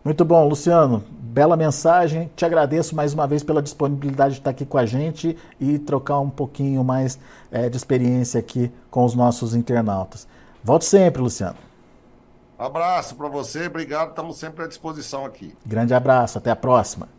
Muito 0.05 0.23
bom, 0.23 0.47
Luciano. 0.47 1.03
Bela 1.09 1.57
mensagem. 1.57 2.29
Te 2.35 2.45
agradeço 2.45 2.95
mais 2.95 3.11
uma 3.15 3.25
vez 3.25 3.41
pela 3.41 3.59
disponibilidade 3.59 4.35
de 4.35 4.39
estar 4.39 4.51
aqui 4.51 4.63
com 4.63 4.77
a 4.77 4.85
gente 4.85 5.35
e 5.59 5.79
trocar 5.79 6.19
um 6.19 6.29
pouquinho 6.29 6.83
mais 6.83 7.17
é, 7.51 7.67
de 7.69 7.75
experiência 7.75 8.39
aqui 8.39 8.71
com 8.91 9.03
os 9.03 9.15
nossos 9.15 9.55
internautas. 9.55 10.27
Volte 10.63 10.85
sempre, 10.85 11.23
Luciano. 11.23 11.55
Abraço 12.55 13.15
para 13.15 13.27
você, 13.27 13.65
obrigado, 13.65 14.09
estamos 14.09 14.37
sempre 14.37 14.63
à 14.63 14.67
disposição 14.67 15.25
aqui. 15.25 15.57
Grande 15.65 15.95
abraço, 15.95 16.37
até 16.37 16.51
a 16.51 16.55
próxima. 16.55 17.09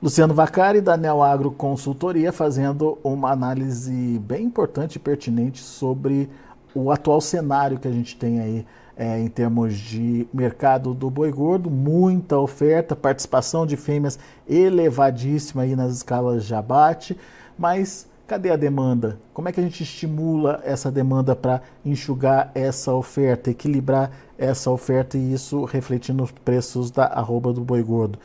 Luciano 0.00 0.34
Vacari, 0.34 0.82
da 0.82 0.98
Neo 0.98 1.22
Agro 1.22 1.50
Consultoria, 1.50 2.30
fazendo 2.30 2.98
uma 3.02 3.30
análise 3.30 4.18
bem 4.18 4.44
importante 4.44 4.96
e 4.96 4.98
pertinente 4.98 5.62
sobre 5.62 6.28
o 6.76 6.90
atual 6.90 7.20
cenário 7.22 7.78
que 7.78 7.88
a 7.88 7.90
gente 7.92 8.14
tem 8.16 8.38
aí 8.38 8.66
é, 8.96 9.18
em 9.18 9.28
termos 9.28 9.74
de 9.74 10.26
mercado 10.32 10.92
do 10.92 11.10
boi 11.10 11.32
gordo, 11.32 11.70
muita 11.70 12.38
oferta, 12.38 12.94
participação 12.94 13.66
de 13.66 13.76
fêmeas 13.76 14.18
elevadíssima 14.48 15.62
aí 15.62 15.74
nas 15.74 15.92
escalas 15.92 16.44
de 16.44 16.54
abate, 16.54 17.16
mas 17.58 18.06
cadê 18.26 18.50
a 18.50 18.56
demanda? 18.56 19.18
Como 19.32 19.48
é 19.48 19.52
que 19.52 19.60
a 19.60 19.62
gente 19.62 19.82
estimula 19.82 20.60
essa 20.64 20.90
demanda 20.90 21.34
para 21.34 21.62
enxugar 21.84 22.50
essa 22.54 22.92
oferta, 22.92 23.50
equilibrar 23.50 24.10
essa 24.36 24.70
oferta 24.70 25.16
e 25.16 25.32
isso 25.32 25.64
refletir 25.64 26.14
nos 26.14 26.30
preços 26.30 26.90
da 26.90 27.06
arroba 27.06 27.52
do 27.52 27.62
boi 27.62 27.82
gordo? 27.82 28.18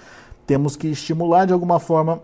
Temos 0.46 0.76
que 0.76 0.88
estimular 0.88 1.46
de 1.46 1.54
alguma 1.54 1.80
forma 1.80 2.22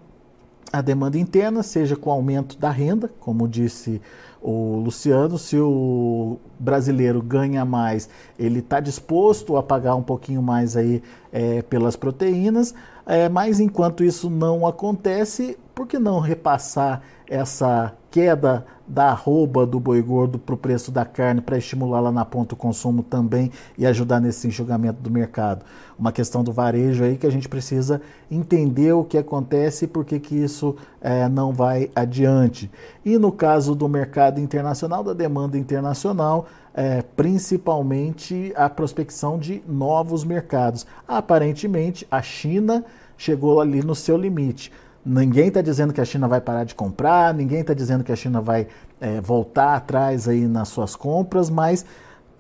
a 0.72 0.82
demanda 0.82 1.18
interna, 1.18 1.64
seja 1.64 1.96
com 1.96 2.12
aumento 2.12 2.58
da 2.58 2.70
renda, 2.70 3.10
como 3.20 3.48
disse 3.48 4.02
o 4.42 4.78
Luciano, 4.78 5.38
se 5.38 5.58
o 5.58 6.38
brasileiro 6.60 7.22
ganha 7.22 7.66
mais, 7.66 8.10
ele 8.38 8.60
está 8.60 8.80
disposto 8.80 9.58
a 9.58 9.64
pagar 9.64 9.96
um 9.96 10.04
pouquinho 10.04 10.42
mais 10.42 10.78
aí 10.78 11.02
é, 11.32 11.62
pelas 11.62 11.96
proteínas, 11.96 12.74
é, 13.06 13.28
mas 13.30 13.60
enquanto 13.60 14.04
isso 14.04 14.30
não 14.30 14.66
acontece, 14.66 15.58
por 15.74 15.88
que 15.88 15.98
não 15.98 16.20
repassar 16.20 17.02
essa 17.28 17.94
queda 18.10 18.66
da 18.88 19.10
arroba 19.10 19.66
do 19.66 19.80
boi 19.80 20.02
gordo 20.02 20.40
para 20.40 20.56
o 20.56 20.58
preço 20.58 20.92
da 20.92 21.04
carne 21.04 21.42
para 21.42 21.58
estimular 21.58 22.00
lá 22.00 22.12
na 22.12 22.24
ponta 22.24 22.56
o 22.56 22.58
consumo 22.58 23.04
também 23.04 23.52
e 23.78 23.86
ajudar 23.86 24.20
nesse 24.20 24.48
enxugamento 24.48 25.02
do 25.02 25.12
mercado. 25.12 25.66
Uma 26.00 26.12
questão 26.12 26.44
do 26.44 26.54
varejo 26.54 27.04
aí 27.04 27.18
que 27.18 27.28
a 27.28 27.32
gente 27.32 27.50
precisa 27.50 28.02
entender 28.30 28.94
o 28.94 29.04
que 29.04 29.18
acontece 29.18 29.86
e 29.86 29.88
por 29.88 30.06
que, 30.06 30.20
que 30.20 30.36
isso 30.36 30.76
é, 31.02 31.28
não 31.28 31.52
vai 31.52 31.90
adiante. 31.96 32.72
E 33.04 33.18
no 33.18 33.32
caso 33.32 33.76
do 33.76 33.90
mercado 33.90 34.40
internacional, 34.40 35.04
da 35.04 35.14
demanda 35.14 35.58
internacional, 35.58 36.46
é, 36.74 37.02
principalmente 37.02 38.54
a 38.56 38.70
prospecção 38.70 39.40
de 39.40 39.64
novos 39.68 40.24
mercados. 40.24 40.86
Aparentemente, 41.08 42.06
a 42.12 42.22
China 42.22 42.86
chegou 43.18 43.60
ali 43.60 43.82
no 43.82 43.96
seu 43.96 44.16
limite. 44.16 44.72
Ninguém 45.08 45.48
está 45.48 45.62
dizendo 45.62 45.94
que 45.94 46.02
a 46.02 46.06
China 46.06 46.28
vai 46.28 46.42
parar 46.42 46.66
de 46.66 46.76
comprar, 46.76 47.34
ninguém 47.34 47.62
está 47.62 47.74
dizendo 47.74 48.04
que 48.04 48.12
a 48.12 48.16
China 48.16 48.42
vai 48.42 48.68
é, 49.00 49.22
voltar 49.22 49.76
atrás 49.76 50.28
aí 50.28 50.46
nas 50.46 50.68
suas 50.68 50.98
compras, 50.98 51.50
mas 51.50 51.86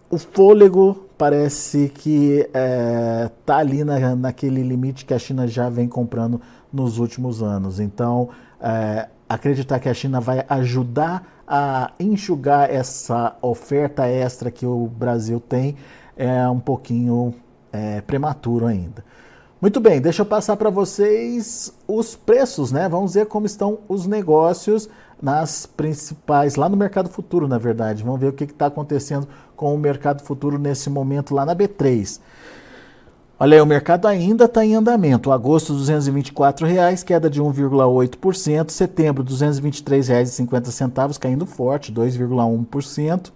o 0.10 0.17
fôlego 0.17 1.08
parece 1.17 1.89
que 1.95 2.39
está 2.39 2.60
é, 2.60 3.32
tá 3.45 3.58
ali 3.58 3.86
na, 3.86 4.15
naquele 4.17 4.62
limite 4.63 5.06
que 5.06 5.13
a 5.13 5.19
China 5.19 5.47
já 5.47 5.69
vem 5.69 5.88
comprando 5.88 6.41
nos 6.71 6.97
últimos 6.97 7.41
anos. 7.41 7.80
Então, 7.80 8.30
é, 8.60 9.08
acreditar 9.30 9.80
que 9.80 9.88
a 9.88 9.93
China 9.93 10.19
vai 10.19 10.45
ajudar 10.49 11.41
a 11.47 11.91
enxugar 11.97 12.69
essa 12.69 13.38
oferta 13.41 14.06
extra 14.06 14.51
que 14.51 14.65
o 14.65 14.88
Brasil 14.88 15.39
tem 15.39 15.77
é 16.17 16.45
um 16.49 16.60
pouquinho 16.60 17.34
é, 17.71 18.01
prematuro 18.01 18.65
ainda. 18.65 19.06
Muito 19.60 19.80
bem, 19.80 20.00
deixa 20.00 20.22
eu 20.22 20.26
passar 20.26 20.56
para 20.56 20.70
vocês 20.70 21.74
os 21.88 22.15
preços, 22.15 22.72
né? 22.72 22.88
Vamos 22.88 23.15
ver 23.15 23.26
como 23.26 23.48
estão 23.48 23.80
os 23.89 24.06
negócios 24.06 24.88
nas 25.20 25.65
principais, 25.65 26.56
lá 26.56 26.70
no 26.70 26.78
mercado 26.78 27.10
futuro, 27.10 27.48
na 27.48 27.58
verdade. 27.58 28.04
Vamos 28.04 28.20
ver 28.20 28.28
o 28.28 28.34
que 28.34 28.43
está 28.43 28.67
acontecendo 28.67 29.28
com 29.56 29.74
o 29.74 29.78
mercado 29.80 30.22
futuro 30.22 30.60
nesse 30.60 30.91
momento 30.91 31.34
lá 31.34 31.43
na 31.43 31.56
B3. 31.56 32.20
Olha 33.39 33.58
aí, 33.58 33.62
o 33.62 33.65
mercado 33.65 34.08
ainda 34.08 34.46
está 34.46 34.63
em 34.63 34.76
andamento. 34.76 35.32
Agosto, 35.32 35.74
224 35.74 36.67
reais, 36.67 37.02
queda 37.02 37.28
de 37.28 37.41
1,8%. 37.41 38.70
Setembro, 38.70 39.24
R$ 39.24 39.30
223,50, 39.30 41.17
caindo 41.17 41.48
forte, 41.48 41.91
2,1%. 41.91 43.32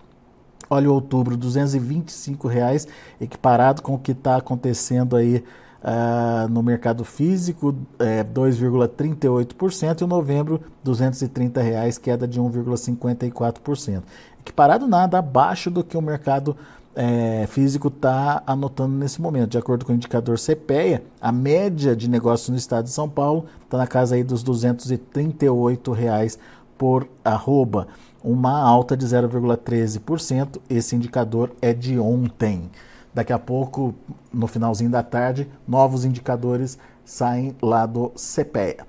Olha 0.70 0.92
outubro, 0.92 1.36
225 1.36 2.48
reais, 2.48 2.88
equiparado 3.20 3.82
com 3.82 3.96
o 3.96 4.00
que 4.00 4.12
está 4.12 4.38
acontecendo 4.38 5.16
aí 5.16 5.44
Uh, 5.82 6.48
no 6.48 6.62
mercado 6.62 7.04
físico, 7.04 7.76
é, 7.98 8.24
2,38%, 8.24 10.02
e 10.02 10.04
o 10.04 10.08
novembro, 10.08 10.62
230 10.84 11.60
reais, 11.60 11.98
queda 11.98 12.28
de 12.28 12.40
1,54%. 12.40 14.04
Equiparado 14.40 14.88
nada 14.88 15.18
abaixo 15.18 15.72
do 15.72 15.84
que 15.84 15.98
o 15.98 16.02
mercado 16.02 16.56
é, 16.96 17.46
físico 17.48 17.88
está 17.88 18.44
anotando 18.46 18.96
nesse 18.96 19.22
momento. 19.22 19.52
De 19.52 19.58
acordo 19.58 19.86
com 19.86 19.92
o 19.92 19.96
indicador 19.96 20.38
CPEA, 20.38 21.04
a 21.20 21.32
média 21.32 21.96
de 21.96 22.10
negócios 22.10 22.50
no 22.50 22.58
estado 22.58 22.86
de 22.86 22.92
São 22.92 23.10
Paulo 23.10 23.46
está 23.64 23.78
na 23.78 23.88
casa 23.88 24.16
aí 24.16 24.24
dos 24.24 24.44
238 24.44 25.92
reais 25.92 26.38
por 26.78 27.08
arroba, 27.24 27.88
uma 28.24 28.60
alta 28.60 28.98
de 28.98 29.06
0,13%. 29.06 30.60
Esse 30.70 30.96
indicador 30.96 31.52
é 31.62 31.74
de 31.74 31.98
ontem 32.00 32.70
Daqui 33.14 33.34
a 33.34 33.40
pouco, 33.40 33.94
no 34.32 34.48
finalzinho 34.48 34.90
da 34.90 35.04
tarde, 35.04 35.50
novos 35.68 36.06
indicadores 36.06 36.78
saem 37.04 37.56
lá 37.62 37.86
do 37.86 38.10
CPEA. 38.16 38.86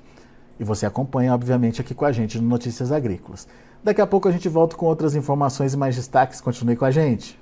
E 0.61 0.65
você 0.65 0.87
acompanha, 0.87 1.35
obviamente, 1.35 1.81
aqui 1.81 1.93
com 1.93 2.05
a 2.05 2.13
gente 2.13 2.39
no 2.39 2.49
Notícias 2.49 2.93
Agrícolas. 2.93 3.49
Daqui 3.83 4.01
a 4.01 4.07
pouco 4.07 4.29
a 4.29 4.33
gente 4.33 4.49
volta 4.49 4.77
com 4.77 4.87
outras 4.87 5.17
informações 5.17 5.75
e 5.75 5.77
mais 5.77 5.97
destaques. 5.97 6.41
Continue 6.41 6.77
com 6.77 6.85
a 6.85 6.91
gente. 6.93 7.42